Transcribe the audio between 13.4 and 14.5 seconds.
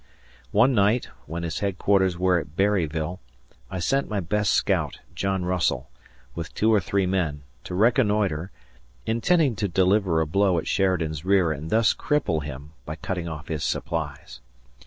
his supplies.